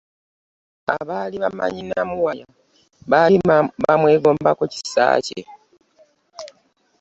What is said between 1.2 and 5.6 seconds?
bamanyi Namuwaya baali bamwegombako kisa kye.